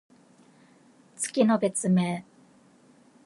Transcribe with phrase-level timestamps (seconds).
[1.15, 2.25] 月の別名。